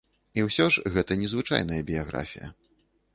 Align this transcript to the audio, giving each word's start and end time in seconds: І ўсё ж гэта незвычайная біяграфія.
І 0.37 0.43
ўсё 0.45 0.65
ж 0.75 0.85
гэта 0.95 1.17
незвычайная 1.23 1.77
біяграфія. 1.91 2.47